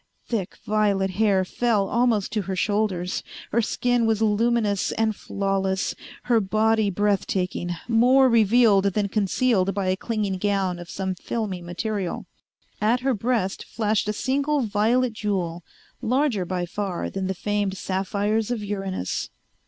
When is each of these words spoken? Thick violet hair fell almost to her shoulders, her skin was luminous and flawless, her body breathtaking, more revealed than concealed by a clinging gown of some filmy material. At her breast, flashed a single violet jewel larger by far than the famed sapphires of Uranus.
Thick 0.25 0.57
violet 0.65 1.11
hair 1.11 1.45
fell 1.45 1.87
almost 1.87 2.31
to 2.31 2.41
her 2.41 2.55
shoulders, 2.55 3.21
her 3.51 3.61
skin 3.61 4.07
was 4.07 4.19
luminous 4.19 4.91
and 4.93 5.15
flawless, 5.15 5.93
her 6.23 6.39
body 6.39 6.89
breathtaking, 6.89 7.73
more 7.87 8.27
revealed 8.27 8.85
than 8.85 9.09
concealed 9.09 9.75
by 9.75 9.89
a 9.89 9.95
clinging 9.95 10.39
gown 10.39 10.79
of 10.79 10.89
some 10.89 11.13
filmy 11.13 11.61
material. 11.61 12.25
At 12.81 13.01
her 13.01 13.13
breast, 13.13 13.63
flashed 13.63 14.09
a 14.09 14.13
single 14.13 14.61
violet 14.61 15.13
jewel 15.13 15.63
larger 16.01 16.45
by 16.45 16.65
far 16.65 17.11
than 17.11 17.27
the 17.27 17.35
famed 17.35 17.77
sapphires 17.77 18.49
of 18.49 18.63
Uranus. 18.63 19.29